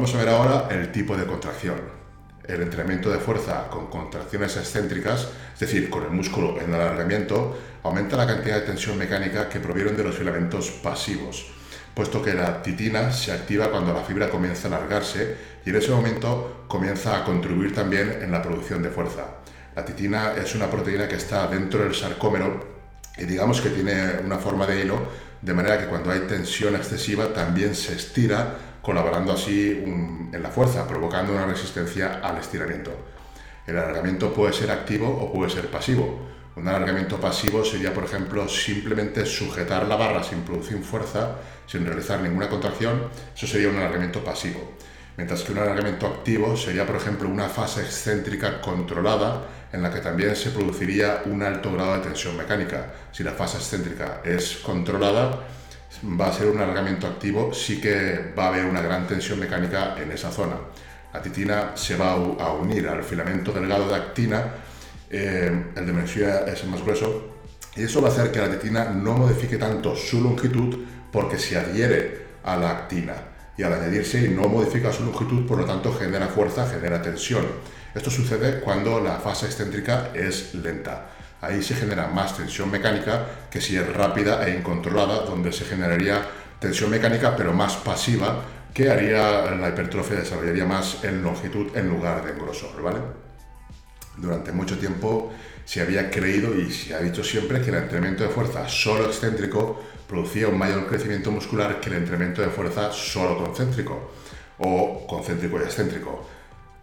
[0.00, 1.78] Vamos a ver ahora el tipo de contracción.
[2.42, 8.16] El entrenamiento de fuerza con contracciones excéntricas, es decir, con el músculo en alargamiento, aumenta
[8.16, 11.48] la cantidad de tensión mecánica que provienen de los filamentos pasivos,
[11.92, 15.90] puesto que la titina se activa cuando la fibra comienza a alargarse y en ese
[15.90, 19.26] momento comienza a contribuir también en la producción de fuerza.
[19.76, 22.78] La titina es una proteína que está dentro del sarcómero
[23.18, 24.98] y digamos que tiene una forma de hilo,
[25.42, 30.86] de manera que cuando hay tensión excesiva también se estira, colaborando así en la fuerza,
[30.86, 32.92] provocando una resistencia al estiramiento.
[33.66, 36.28] El alargamiento puede ser activo o puede ser pasivo.
[36.56, 42.20] Un alargamiento pasivo sería, por ejemplo, simplemente sujetar la barra sin producir fuerza, sin realizar
[42.20, 43.04] ninguna contracción.
[43.34, 44.72] Eso sería un alargamiento pasivo.
[45.16, 50.00] Mientras que un alargamiento activo sería, por ejemplo, una fase excéntrica controlada en la que
[50.00, 52.92] también se produciría un alto grado de tensión mecánica.
[53.12, 55.46] Si la fase excéntrica es controlada,
[56.04, 59.96] va a ser un alargamiento activo, sí que va a haber una gran tensión mecánica
[60.00, 60.56] en esa zona.
[61.12, 64.44] La titina se va a unir al filamento delgado de actina,
[65.10, 67.34] eh, el de Mencia es más grueso,
[67.76, 71.58] y eso va a hacer que la titina no modifique tanto su longitud porque se
[71.58, 73.14] adhiere a la actina
[73.56, 77.44] y al añadirse no modifica su longitud, por lo tanto genera fuerza, genera tensión.
[77.94, 81.10] Esto sucede cuando la fase excéntrica es lenta.
[81.40, 86.22] Ahí se genera más tensión mecánica que si es rápida e incontrolada, donde se generaría
[86.58, 88.42] tensión mecánica pero más pasiva
[88.74, 93.00] que haría la hipertrofia, desarrollaría más en longitud en lugar de en grosor, ¿vale?
[94.16, 95.32] Durante mucho tiempo
[95.64, 99.82] se había creído y se ha dicho siempre que el entrenamiento de fuerza solo excéntrico
[100.06, 104.12] producía un mayor crecimiento muscular que el entrenamiento de fuerza solo concéntrico
[104.58, 106.28] o concéntrico y excéntrico.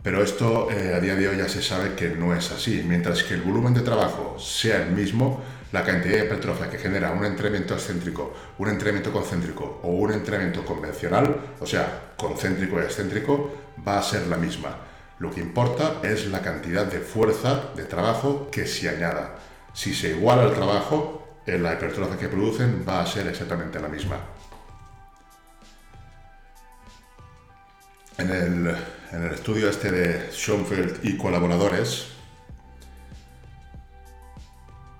[0.07, 2.81] Pero esto eh, a día de hoy ya se sabe que no es así.
[2.87, 5.41] Mientras que el volumen de trabajo sea el mismo,
[5.73, 10.63] la cantidad de hipertrofia que genera un entrenamiento excéntrico, un entrenamiento concéntrico o un entrenamiento
[10.63, 13.51] convencional, o sea, concéntrico y excéntrico,
[13.85, 14.77] va a ser la misma.
[15.19, 19.35] Lo que importa es la cantidad de fuerza de trabajo que se añada.
[19.73, 23.89] Si se iguala el trabajo, eh, la hipertrofia que producen va a ser exactamente la
[23.89, 24.15] misma.
[28.17, 32.07] En el, estudio este de Schoenfeld y colaboradores,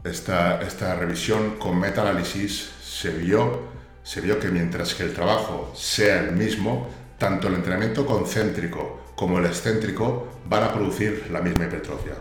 [0.03, 3.69] esta, revisión con meta-análisis se vio,
[4.03, 9.39] se vio que mientras que el trabajo sea el mismo, tanto el entrenamiento concéntrico como
[9.39, 12.13] el excéntrico van a producir la misma hipertrofia.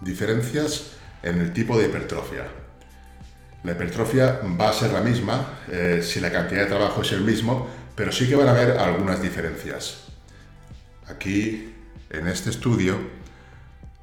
[0.00, 2.48] Diferencias en el tipo de hipertrofia.
[3.62, 7.22] La hipertrofia va a ser la misma eh, si la cantidad de trabajo es el
[7.22, 10.04] mismo, pero sí que van a haber algunas diferencias.
[11.08, 11.74] Aquí,
[12.10, 12.96] en este estudio,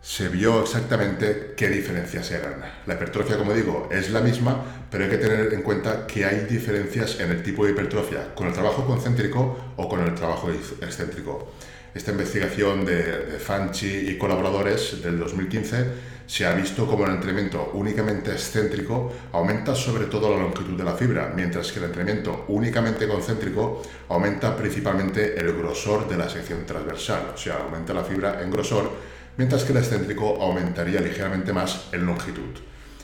[0.02, 2.56] se vio exactamente qué diferencias eran.
[2.86, 4.62] La hipertrofia, como digo, es la misma,
[4.92, 8.48] pero hay que tener en cuenta que hay diferencias en el tipo de hipertrofia con
[8.48, 11.54] el trabajo concéntrico o con el trabajo excéntrico.
[11.94, 17.72] Esta investigación de, de Fanchi y colaboradores del 2015 se ha visto como el entrenamiento
[17.74, 23.08] únicamente excéntrico aumenta sobre todo la longitud de la fibra, mientras que el entrenamiento únicamente
[23.08, 28.50] concéntrico aumenta principalmente el grosor de la sección transversal, o sea, aumenta la fibra en
[28.50, 28.90] grosor,
[29.38, 32.58] mientras que el excéntrico aumentaría ligeramente más en longitud.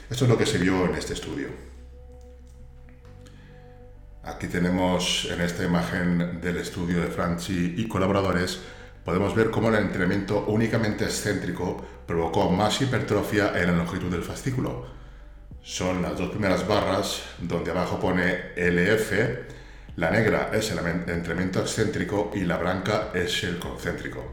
[0.09, 1.49] Esto es lo que se vio en este estudio.
[4.23, 8.59] Aquí tenemos en esta imagen del estudio de Franchi y colaboradores
[9.09, 14.85] podemos ver cómo el entrenamiento únicamente excéntrico provocó más hipertrofia en la longitud del fascículo.
[15.63, 19.11] Son las dos primeras barras donde abajo pone LF,
[19.95, 20.77] la negra es el
[21.09, 24.23] entrenamiento excéntrico y la blanca es el concéntrico.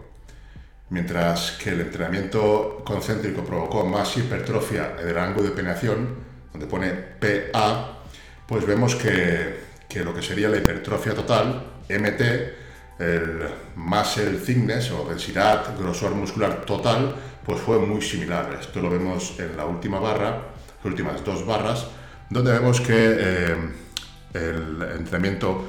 [0.91, 6.17] Mientras que el entrenamiento concéntrico provocó más hipertrofia en el ángulo de penetración,
[6.53, 8.03] donde pone PA,
[8.47, 9.59] pues vemos que,
[9.89, 12.66] que lo que sería la hipertrofia total, MT,
[12.99, 17.15] el muscle thickness o densidad, grosor muscular total,
[17.45, 18.59] pues fue muy similar.
[18.61, 21.87] Esto lo vemos en la última barra, las últimas dos barras,
[22.31, 23.57] donde vemos que eh,
[24.35, 25.65] el entrenamiento,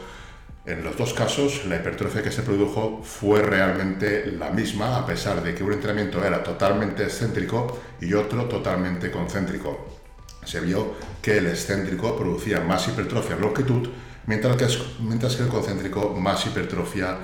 [0.66, 5.44] en los dos casos, la hipertrofia que se produjo fue realmente la misma, a pesar
[5.44, 9.98] de que un entrenamiento era totalmente excéntrico y otro totalmente concéntrico.
[10.44, 13.90] Se vio que el excéntrico producía más hipertrofia en longitud,
[14.28, 14.68] mientras que,
[15.00, 17.18] mientras que el concéntrico más hipertrofia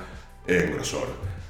[0.47, 1.07] en grosor.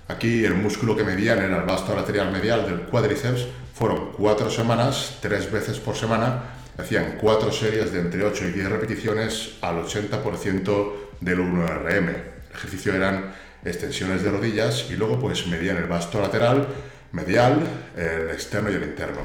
[0.09, 5.17] Aquí el músculo que medían era el vasto lateral medial del cuádriceps, fueron cuatro semanas,
[5.21, 6.43] tres veces por semana,
[6.77, 12.09] hacían cuatro series de entre 8 y 10 repeticiones al 80% del 1RM.
[12.09, 13.33] El ejercicio eran
[13.63, 16.67] extensiones de rodillas y luego pues medían el vasto lateral,
[17.11, 17.65] medial,
[17.95, 19.21] el externo y el interno.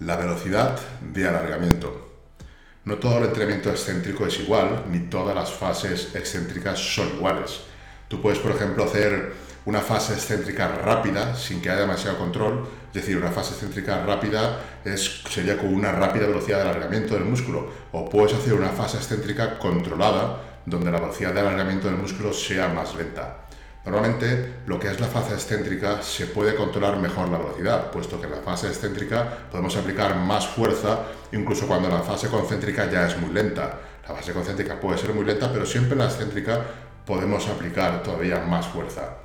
[0.00, 2.05] La velocidad de alargamiento.
[2.86, 7.62] No todo el entrenamiento excéntrico es igual, ni todas las fases excéntricas son iguales.
[8.06, 9.32] Tú puedes, por ejemplo, hacer
[9.64, 14.60] una fase excéntrica rápida sin que haya demasiado control, es decir, una fase excéntrica rápida
[14.84, 18.98] es, sería con una rápida velocidad de alargamiento del músculo, o puedes hacer una fase
[18.98, 23.45] excéntrica controlada donde la velocidad de alargamiento del músculo sea más lenta.
[23.86, 28.26] Normalmente lo que es la fase excéntrica se puede controlar mejor la velocidad, puesto que
[28.26, 33.16] en la fase excéntrica podemos aplicar más fuerza incluso cuando la fase concéntrica ya es
[33.16, 33.78] muy lenta.
[34.08, 36.60] La fase concéntrica puede ser muy lenta, pero siempre en la excéntrica
[37.06, 39.18] podemos aplicar todavía más fuerza.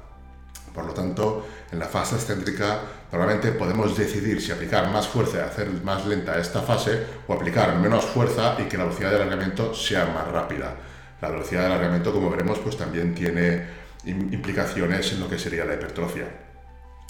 [0.76, 2.82] Por lo tanto, en la fase excéntrica
[3.12, 7.78] normalmente podemos decidir si aplicar más fuerza y hacer más lenta esta fase o aplicar
[7.78, 10.76] menos fuerza y que la velocidad de alargamiento sea más rápida.
[11.20, 15.76] La velocidad de alargamiento, como veremos, pues también tiene implicaciones en lo que sería la
[15.76, 16.28] hipertrofia.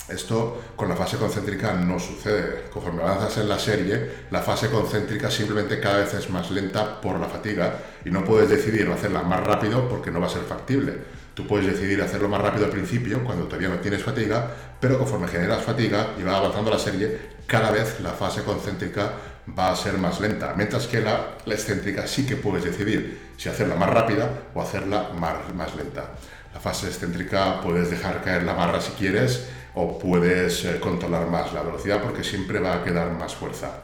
[0.09, 2.63] Esto con la fase concéntrica no sucede.
[2.71, 7.19] Conforme avanzas en la serie, la fase concéntrica simplemente cada vez es más lenta por
[7.19, 11.21] la fatiga y no puedes decidir hacerla más rápido porque no va a ser factible.
[11.33, 14.51] Tú puedes decidir hacerlo más rápido al principio, cuando todavía no tienes fatiga,
[14.81, 17.17] pero conforme generas fatiga y va avanzando la serie,
[17.47, 19.13] cada vez la fase concéntrica
[19.57, 23.75] va a ser más lenta, mientras que la, excéntrica sí que puedes decidir si hacerla
[23.75, 26.11] más rápida o hacerla más, más lenta.
[26.53, 31.53] La fase excéntrica puedes dejar caer la barra si quieres o puedes eh, controlar más
[31.53, 33.81] la velocidad porque siempre va a quedar más fuerza.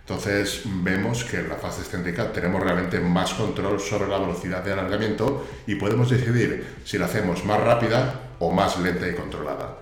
[0.00, 4.72] Entonces vemos que en la fase excéntrica tenemos realmente más control sobre la velocidad de
[4.72, 9.78] alargamiento y podemos decidir si la hacemos más rápida o más lenta y controlada.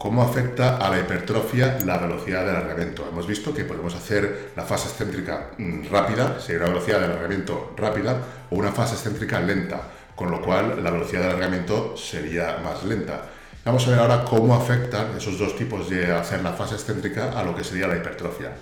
[0.00, 3.06] ¿Cómo afecta a la hipertrofia la velocidad de alargamiento?
[3.06, 7.74] Hemos visto que podemos hacer la fase excéntrica mm, rápida, sería una velocidad de alargamiento
[7.76, 8.18] rápida,
[8.48, 9.82] o una fase excéntrica lenta,
[10.16, 13.26] con lo cual la velocidad de alargamiento sería más lenta.
[13.62, 17.44] Vamos a ver ahora cómo afectan esos dos tipos de hacer la fase excéntrica a
[17.44, 18.52] lo que sería la hipertrofia.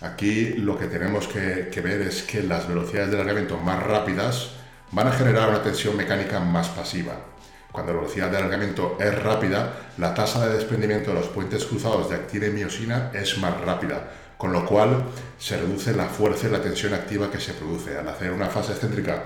[0.00, 4.54] Aquí lo que tenemos que, que ver es que las velocidades de alargamiento más rápidas
[4.90, 7.29] van a generar una tensión mecánica más pasiva.
[7.72, 12.08] Cuando la velocidad de alargamiento es rápida, la tasa de desprendimiento de los puentes cruzados
[12.08, 15.04] de actina y miosina es más rápida, con lo cual
[15.38, 17.96] se reduce la fuerza y la tensión activa que se produce.
[17.96, 19.22] Al hacer una fase excéntrica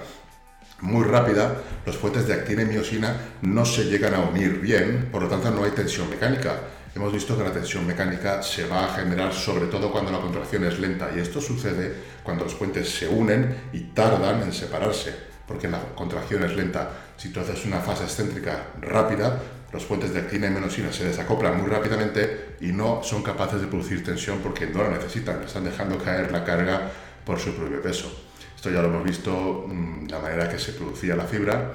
[0.80, 1.56] muy rápida,
[1.86, 5.50] los puentes de actina y miosina no se llegan a unir bien, por lo tanto
[5.50, 6.54] no hay tensión mecánica.
[6.94, 10.64] Hemos visto que la tensión mecánica se va a generar sobre todo cuando la contracción
[10.64, 11.92] es lenta y esto sucede
[12.22, 16.88] cuando los puentes se unen y tardan en separarse porque la contracción es lenta.
[17.16, 19.40] Si tú haces una fase excéntrica rápida,
[19.72, 23.66] los puentes de actina y menosina se desacoplan muy rápidamente y no son capaces de
[23.66, 26.90] producir tensión porque no la necesitan, están dejando caer la carga
[27.24, 28.12] por su propio peso.
[28.54, 31.72] Esto ya lo hemos visto, mm, la manera que se producía la fibra.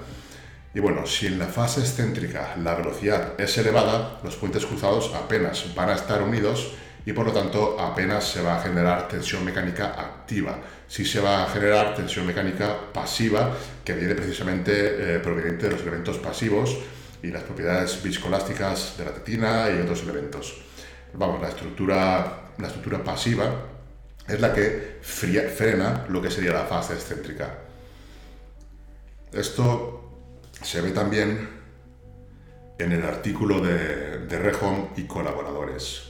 [0.74, 5.74] Y bueno, si en la fase excéntrica la velocidad es elevada, los puentes cruzados apenas
[5.76, 6.72] van a estar unidos
[7.10, 10.60] y por lo tanto apenas se va a generar tensión mecánica activa.
[10.88, 15.82] Sí se va a generar tensión mecánica pasiva que viene precisamente eh, proveniente de los
[15.82, 16.78] elementos pasivos
[17.24, 20.62] y las propiedades viscolásticas de la tetina y otros elementos.
[21.16, 23.56] Vamos, la estructura, la estructura pasiva
[24.28, 27.58] es la que frena lo que sería la fase excéntrica.
[29.34, 30.12] Esto
[30.62, 31.50] se ve también
[32.78, 36.09] en el artículo de, de Rejón y colaboradores.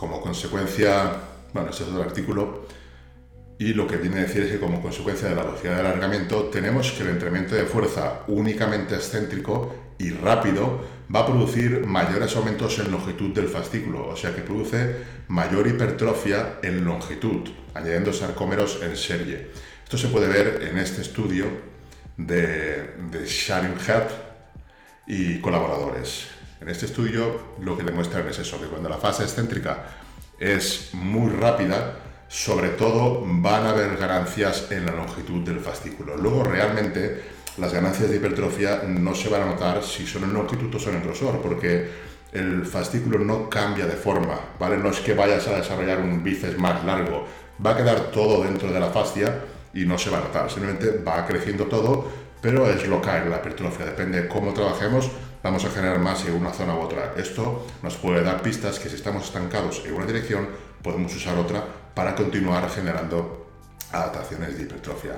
[0.00, 1.12] Como consecuencia,
[1.52, 2.66] bueno, este es otro artículo,
[3.58, 6.44] y lo que viene a decir es que como consecuencia de la velocidad de alargamiento
[6.44, 10.80] tenemos que el entrenamiento de fuerza únicamente excéntrico y rápido
[11.14, 14.96] va a producir mayores aumentos en longitud del fascículo, o sea que produce
[15.28, 19.50] mayor hipertrofia en longitud, añadiendo sarcómeros en serie.
[19.84, 21.44] Esto se puede ver en este estudio
[22.16, 24.08] de, de Sharing Head
[25.06, 26.39] y colaboradores.
[26.60, 29.78] En este estudio lo que demuestran es eso, que cuando la fase excéntrica
[30.38, 31.96] es muy rápida,
[32.28, 36.18] sobre todo van a haber ganancias en la longitud del fascículo.
[36.18, 37.22] Luego realmente
[37.56, 40.96] las ganancias de hipertrofia no se van a notar si son en longitud o son
[40.96, 41.88] en grosor, porque
[42.32, 44.76] el fascículo no cambia de forma, ¿vale?
[44.76, 47.26] No es que vayas a desarrollar un bíceps más largo,
[47.64, 51.02] va a quedar todo dentro de la fascia y no se va a notar, simplemente
[51.02, 52.06] va creciendo todo,
[52.40, 55.10] pero es local la hipertrofia, depende de cómo trabajemos,
[55.42, 57.14] vamos a generar más en una zona u otra.
[57.16, 60.48] Esto nos puede dar pistas que si estamos estancados en una dirección,
[60.82, 63.46] podemos usar otra para continuar generando
[63.92, 65.14] adaptaciones de hipertrofia.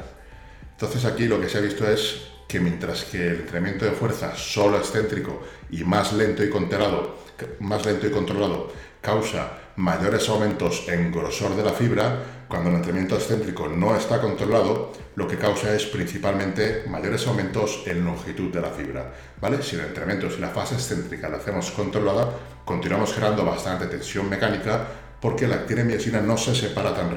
[0.72, 4.34] Entonces aquí lo que se ha visto es que mientras que el entrenamiento de fuerza
[4.36, 7.18] solo excéntrico y más lento y controlado,
[7.60, 8.72] más lento y controlado
[9.02, 14.92] causa mayores aumentos en grosor de la fibra, Cuando el entrenamiento excéntrico no está controlado,
[15.16, 19.10] lo que causa es principalmente mayores aumentos en longitud de la fibra.
[19.40, 19.62] ¿vale?
[19.62, 22.28] Si el entrenamiento, si la fase excéntrica la hacemos controlada,
[22.66, 24.86] continuamos generando bastante tensión mecánica
[25.18, 25.82] porque la actina
[26.20, 27.08] no se separa tan,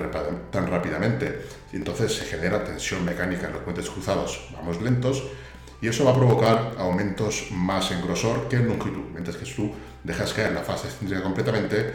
[0.52, 1.42] tan rápidamente
[1.74, 4.48] y entonces se genera tensión mecánica en los puentes cruzados.
[4.54, 5.22] Vamos lentos
[5.82, 9.04] y eso va a provocar aumentos más en grosor que en longitud.
[9.12, 9.74] Mientras que tú
[10.06, 11.94] dejas caer la fase excéntrica completamente,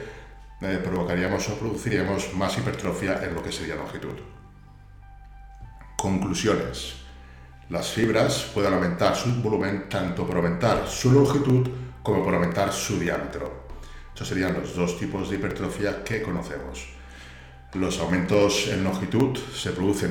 [0.60, 4.18] eh, provocaríamos o produciríamos más hipertrofia en lo que sería longitud.
[5.96, 6.96] Conclusiones.
[7.70, 11.68] Las fibras pueden aumentar su volumen tanto por aumentar su longitud
[12.02, 13.68] como por aumentar su diámetro.
[14.08, 16.88] Estos serían los dos tipos de hipertrofia que conocemos.
[17.74, 20.10] Los aumentos en longitud se producen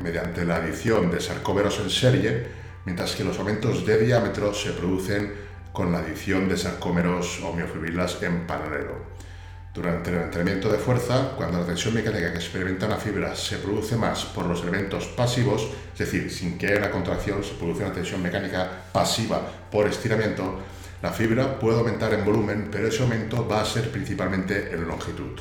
[0.00, 2.46] mediante la adición de sarcómeros en serie,
[2.84, 8.22] mientras que los aumentos de diámetro se producen con la adición de sarcómeros o miofibrilas
[8.22, 9.12] en paralelo.
[9.74, 13.96] Durante el entrenamiento de fuerza, cuando la tensión mecánica que experimenta una fibra se produce
[13.96, 17.94] más por los elementos pasivos, es decir, sin que haya una contracción, se produce una
[17.94, 20.60] tensión mecánica pasiva por estiramiento,
[21.00, 25.40] la fibra puede aumentar en volumen, pero ese aumento va a ser principalmente en longitud.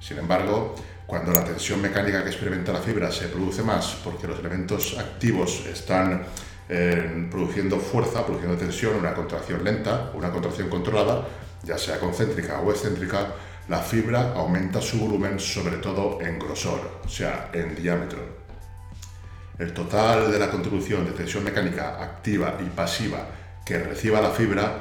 [0.00, 0.74] Sin embargo,
[1.06, 5.64] cuando la tensión mecánica que experimenta la fibra se produce más porque los elementos activos
[5.66, 6.24] están
[6.68, 11.26] eh, produciendo fuerza, produciendo tensión, una contracción lenta, una contracción controlada,
[11.62, 13.28] ya sea concéntrica o excéntrica,
[13.68, 18.46] la fibra aumenta su volumen sobre todo en grosor, o sea, en diámetro.
[19.58, 23.26] El total de la contribución de tensión mecánica activa y pasiva
[23.64, 24.78] que reciba la fibra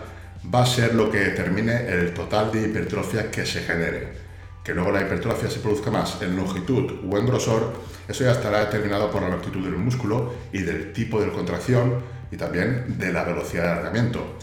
[0.54, 4.25] va a ser lo que determine el total de hipertrofia que se genere.
[4.63, 7.74] Que luego la hipertrofia se produzca más en longitud o en grosor,
[8.08, 12.38] eso ya estará determinado por la longitud del músculo y del tipo de contracción y
[12.38, 14.38] también de la velocidad de alargamiento.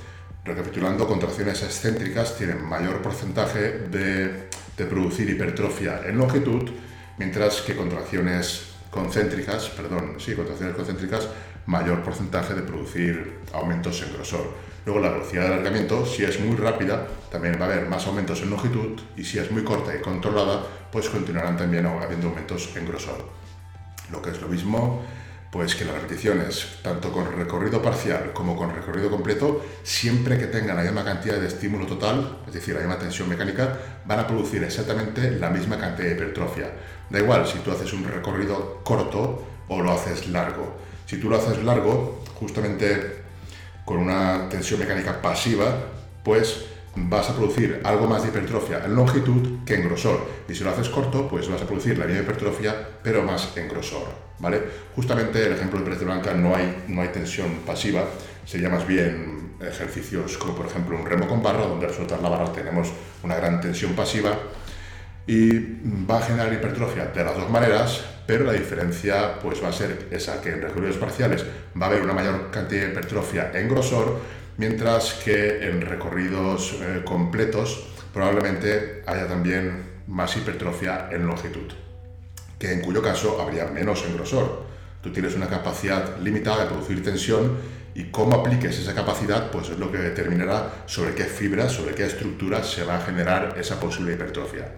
[0.44, 4.50] Recapitulando, contracciones excéntricas tienen mayor porcentaje de,
[4.88, 6.68] producir hipertrofia en longitud,
[7.16, 11.28] mientras que contracciones concéntricas, perdón, sí, contracciones concéntricas,
[11.66, 14.52] mayor porcentaje de producir aumentos en grosor.
[14.84, 18.42] Luego la velocidad de alargamiento, si es muy rápida, también va a haber más aumentos
[18.42, 22.86] en longitud y si es muy corta y controlada, pues continuarán también habiendo aumentos en
[22.88, 23.41] grosor.
[24.12, 25.02] Lo que es lo mismo
[25.52, 30.78] pues que las repeticiones, tanto con recorrido parcial como con recorrido completo, siempre que tengan
[30.78, 34.64] la misma cantidad de estímulo total, es decir, la misma tensión mecánica, van a producir
[34.64, 36.72] exactamente la misma cantidad de hipertrofia.
[37.10, 40.74] Da igual si tú haces un recorrido corto o lo haces largo.
[41.04, 43.22] Si tú lo haces largo, justamente
[43.84, 45.66] con una tensión mecánica pasiva,
[46.24, 50.26] pues vas a producir algo más de hipertrofia en longitud que en grosor.
[50.48, 53.68] Y si lo haces corto, pues vas a producir la misma hipertrofia, pero más en
[53.68, 54.08] grosor.
[54.38, 54.60] ¿vale?
[54.94, 58.04] Justamente el ejemplo de precio blanca no hay, no hay tensión pasiva,
[58.44, 62.28] sería más bien ejercicios como por ejemplo un remo con barra, donde al soltar la
[62.28, 62.88] barra tenemos
[63.22, 64.36] una gran tensión pasiva
[65.26, 65.50] y
[66.10, 70.08] va a generar hipertrofia de las dos maneras, pero la diferencia pues va a ser
[70.10, 71.44] esa, que en recorridos parciales
[71.80, 74.18] va a haber una mayor cantidad de hipertrofia en grosor,
[74.62, 81.72] mientras que en recorridos eh, completos probablemente haya también más hipertrofia en longitud,
[82.60, 84.62] que en cuyo caso habría menos en grosor.
[85.02, 87.58] Tú tienes una capacidad limitada de producir tensión
[87.92, 92.06] y cómo apliques esa capacidad pues es lo que determinará sobre qué fibras, sobre qué
[92.06, 94.68] estructuras se va a generar esa posible hipertrofia.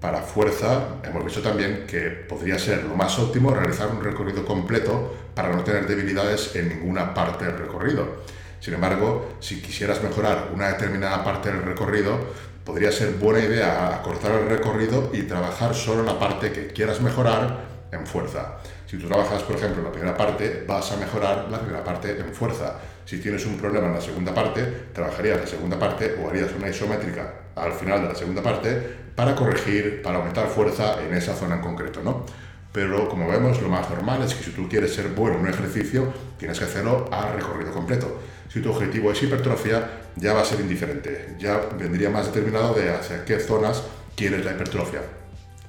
[0.00, 5.12] Para fuerza, hemos visto también que podría ser lo más óptimo realizar un recorrido completo
[5.34, 8.22] para no tener debilidades en ninguna parte del recorrido
[8.62, 12.16] sin embargo, si quisieras mejorar una determinada parte del recorrido,
[12.64, 17.64] podría ser buena idea acortar el recorrido y trabajar solo la parte que quieras mejorar
[17.90, 18.58] en fuerza.
[18.86, 22.16] Si tú trabajas, por ejemplo, en la primera parte, vas a mejorar la primera parte
[22.16, 22.74] en fuerza.
[23.04, 26.68] Si tienes un problema en la segunda parte, trabajarías la segunda parte o harías una
[26.68, 28.80] isométrica al final de la segunda parte
[29.16, 32.24] para corregir, para aumentar fuerza en esa zona en concreto, ¿no?
[32.72, 35.48] Pero como vemos, lo más normal es que si tú quieres ser bueno en un
[35.48, 38.20] ejercicio, tienes que hacerlo a recorrido completo.
[38.52, 41.36] Si tu objetivo es hipertrofia, ya va a ser indiferente.
[41.38, 43.82] Ya vendría más determinado de hacia qué zonas
[44.14, 45.00] quieres la hipertrofia.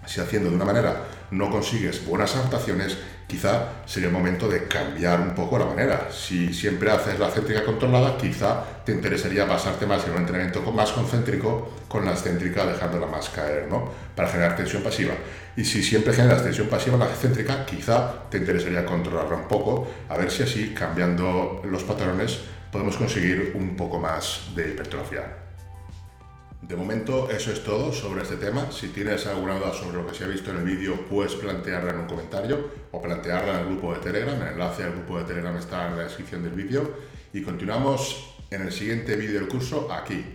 [0.06, 5.22] Si haciendo de una manera no consigues buenas adaptaciones, quizá sería el momento de cambiar
[5.22, 6.10] un poco la manera.
[6.12, 10.92] Si siempre haces la céntrica controlada, quizá te interesaría basarte más en un entrenamiento más
[10.92, 13.90] concéntrico con la excéntrica dejándola más caer, ¿no?
[14.14, 15.14] Para generar tensión pasiva.
[15.56, 19.88] Y si siempre generas tensión pasiva en la excéntrica, quizá te interesaría controlarla un poco,
[20.10, 22.42] a ver si así, cambiando los patrones,
[22.74, 25.38] podemos conseguir un poco más de hipertrofia.
[26.60, 28.72] De momento eso es todo sobre este tema.
[28.72, 31.92] Si tienes alguna duda sobre lo que se ha visto en el vídeo, puedes plantearla
[31.92, 34.42] en un comentario o plantearla en el grupo de Telegram.
[34.42, 36.96] El enlace al grupo de Telegram está en la descripción del vídeo.
[37.32, 40.26] Y continuamos en el siguiente vídeo del curso aquí.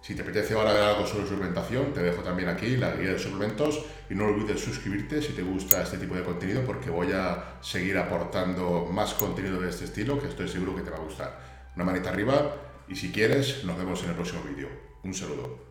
[0.00, 3.18] Si te apetece ahora ver algo sobre suplementación, te dejo también aquí la guía de
[3.18, 7.56] suplementos y no olvides suscribirte si te gusta este tipo de contenido porque voy a
[7.60, 11.57] seguir aportando más contenido de este estilo que estoy seguro que te va a gustar
[11.78, 12.56] una manita arriba
[12.88, 14.68] y si quieres nos vemos en el próximo vídeo.
[15.04, 15.67] Un saludo.